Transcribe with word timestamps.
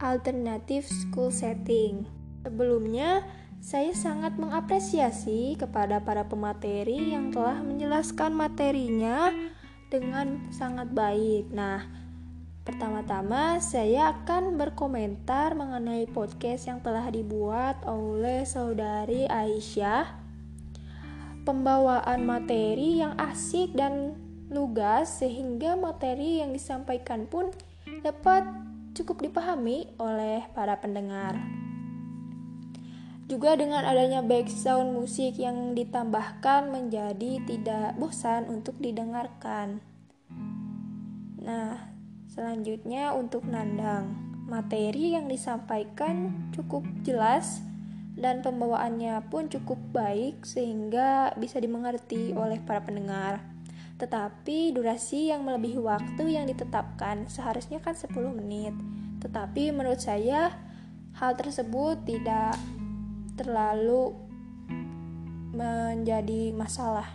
alternative 0.00 0.88
school 0.88 1.28
setting. 1.28 2.08
Sebelumnya, 2.40 3.20
saya 3.60 3.92
sangat 3.92 4.40
mengapresiasi 4.40 5.60
kepada 5.60 6.00
para 6.00 6.24
pemateri 6.24 7.12
yang 7.12 7.28
telah 7.28 7.60
menjelaskan 7.60 8.32
materinya 8.32 9.28
dengan 9.92 10.40
sangat 10.56 10.88
baik. 10.88 11.52
Nah, 11.52 12.03
Pertama-tama, 12.64 13.60
saya 13.60 14.16
akan 14.16 14.56
berkomentar 14.56 15.52
mengenai 15.52 16.08
podcast 16.08 16.64
yang 16.64 16.80
telah 16.80 17.12
dibuat 17.12 17.84
oleh 17.84 18.48
saudari 18.48 19.28
Aisyah. 19.28 20.08
Pembawaan 21.44 22.24
materi 22.24 23.04
yang 23.04 23.20
asik 23.20 23.76
dan 23.76 24.16
lugas, 24.48 25.20
sehingga 25.20 25.76
materi 25.76 26.40
yang 26.40 26.56
disampaikan 26.56 27.28
pun 27.28 27.52
dapat 28.00 28.48
cukup 28.96 29.20
dipahami 29.28 29.92
oleh 30.00 30.48
para 30.56 30.80
pendengar. 30.80 31.36
Juga 33.28 33.60
dengan 33.60 33.84
adanya 33.84 34.24
background 34.24 34.96
musik 34.96 35.36
yang 35.36 35.76
ditambahkan 35.76 36.72
menjadi 36.72 37.44
tidak 37.44 37.92
bosan 38.00 38.48
untuk 38.48 38.80
didengarkan. 38.80 39.84
Nah, 41.44 41.93
Selanjutnya 42.34 43.14
untuk 43.14 43.46
nandang, 43.46 44.10
materi 44.50 45.14
yang 45.14 45.30
disampaikan 45.30 46.50
cukup 46.50 46.82
jelas 47.06 47.62
dan 48.18 48.42
pembawaannya 48.42 49.22
pun 49.30 49.46
cukup 49.46 49.78
baik 49.94 50.42
sehingga 50.42 51.30
bisa 51.38 51.62
dimengerti 51.62 52.34
oleh 52.34 52.58
para 52.58 52.82
pendengar. 52.82 53.38
Tetapi 54.02 54.74
durasi 54.74 55.30
yang 55.30 55.46
melebihi 55.46 55.78
waktu 55.78 56.34
yang 56.34 56.50
ditetapkan 56.50 57.30
seharusnya 57.30 57.78
kan 57.78 57.94
10 57.94 58.10
menit. 58.34 58.74
Tetapi 59.22 59.70
menurut 59.70 60.02
saya 60.02 60.58
hal 61.14 61.38
tersebut 61.38 62.02
tidak 62.02 62.58
terlalu 63.38 64.10
menjadi 65.54 66.50
masalah. 66.50 67.06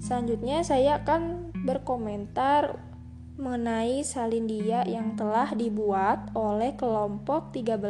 Selanjutnya 0.00 0.64
saya 0.64 1.04
akan 1.04 1.52
berkomentar 1.68 2.91
mengenai 3.36 4.04
salindia 4.04 4.84
yang 4.84 5.16
telah 5.16 5.52
dibuat 5.56 6.32
oleh 6.36 6.76
kelompok 6.76 7.52
13. 7.56 7.80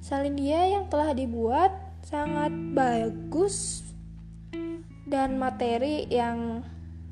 Salindia 0.00 0.66
yang 0.66 0.88
telah 0.88 1.12
dibuat 1.14 1.70
sangat 2.02 2.50
bagus 2.72 3.84
dan 5.06 5.36
materi 5.36 6.08
yang 6.08 6.64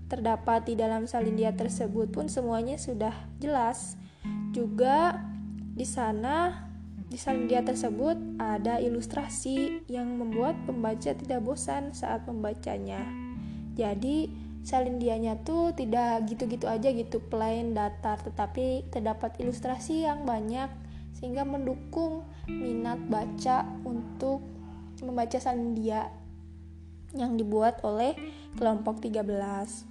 terdapat 0.08 0.64
di 0.64 0.74
dalam 0.74 1.04
salindia 1.04 1.52
tersebut 1.52 2.08
pun 2.10 2.26
semuanya 2.26 2.80
sudah 2.80 3.12
jelas. 3.38 4.00
Juga 4.56 5.20
di 5.76 5.84
sana 5.84 6.66
di 7.08 7.16
salindia 7.16 7.60
tersebut 7.64 8.16
ada 8.40 8.80
ilustrasi 8.80 9.84
yang 9.88 10.16
membuat 10.16 10.56
pembaca 10.64 11.12
tidak 11.12 11.40
bosan 11.44 11.92
saat 11.92 12.24
membacanya. 12.24 13.04
Jadi 13.76 14.47
salindianya 14.66 15.40
tuh 15.42 15.72
tidak 15.72 16.26
gitu-gitu 16.28 16.66
aja 16.66 16.90
gitu 16.92 17.22
plain 17.22 17.72
datar 17.72 18.20
tetapi 18.20 18.88
terdapat 18.90 19.38
ilustrasi 19.40 20.04
yang 20.04 20.26
banyak 20.28 20.68
sehingga 21.18 21.42
mendukung 21.42 22.22
minat 22.46 23.02
baca 23.10 23.66
untuk 23.82 24.44
membaca 25.02 25.38
salindia 25.38 26.10
yang 27.16 27.34
dibuat 27.40 27.80
oleh 27.86 28.12
kelompok 28.58 29.00
13. 29.00 29.88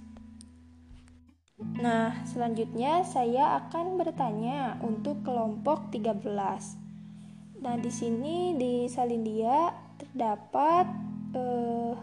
Nah, 1.82 2.22
selanjutnya 2.22 3.02
saya 3.02 3.58
akan 3.66 3.98
bertanya 3.98 4.78
untuk 4.78 5.26
kelompok 5.26 5.90
13. 5.90 6.78
Nah, 7.58 7.74
di 7.74 7.90
sini 7.90 8.54
di 8.54 8.86
Salindia 8.86 9.74
terdapat 9.98 10.86
eh, 11.34 11.94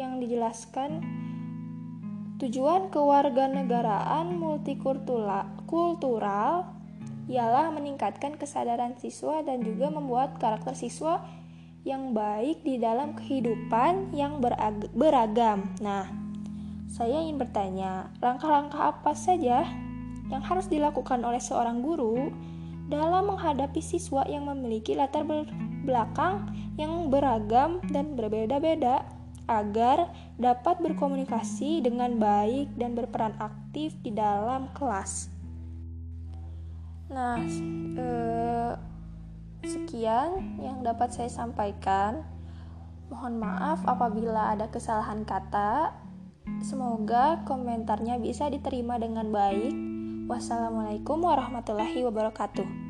yang 0.00 0.16
dijelaskan 0.16 1.04
Tujuan 2.34 2.90
kewarganegaraan 2.90 4.34
multikultural 4.34 6.66
ialah 7.30 7.70
meningkatkan 7.70 8.34
kesadaran 8.34 8.98
siswa 8.98 9.38
dan 9.46 9.62
juga 9.62 9.86
membuat 9.88 10.42
karakter 10.42 10.74
siswa 10.74 11.22
yang 11.86 12.10
baik 12.10 12.66
di 12.66 12.82
dalam 12.82 13.14
kehidupan 13.14 14.10
yang 14.10 14.42
beragam. 14.98 15.62
Nah, 15.78 16.10
saya 16.90 17.22
ingin 17.22 17.38
bertanya, 17.38 18.10
langkah-langkah 18.18 18.98
apa 18.98 19.14
saja 19.14 19.62
yang 20.26 20.42
harus 20.42 20.66
dilakukan 20.66 21.22
oleh 21.22 21.38
seorang 21.38 21.86
guru 21.86 22.34
dalam 22.90 23.30
menghadapi 23.30 23.78
siswa 23.78 24.26
yang 24.26 24.50
memiliki 24.50 24.98
latar 24.98 25.22
belakang 25.86 26.50
yang 26.80 27.12
beragam 27.14 27.78
dan 27.94 28.18
berbeda-beda? 28.18 29.06
Agar 29.44 30.08
dapat 30.40 30.80
berkomunikasi 30.80 31.84
dengan 31.84 32.16
baik 32.16 32.72
dan 32.80 32.96
berperan 32.96 33.36
aktif 33.36 33.92
di 34.00 34.10
dalam 34.14 34.72
kelas. 34.72 35.28
Nah, 37.12 37.38
eh, 38.00 38.72
sekian 39.64 40.58
yang 40.60 40.80
dapat 40.80 41.12
saya 41.12 41.28
sampaikan. 41.28 42.24
Mohon 43.12 43.34
maaf 43.44 43.84
apabila 43.84 44.56
ada 44.56 44.72
kesalahan 44.72 45.22
kata. 45.28 45.92
Semoga 46.64 47.44
komentarnya 47.44 48.16
bisa 48.20 48.48
diterima 48.48 48.96
dengan 48.96 49.28
baik. 49.28 49.72
Wassalamualaikum 50.24 51.20
warahmatullahi 51.20 52.00
wabarakatuh. 52.00 52.84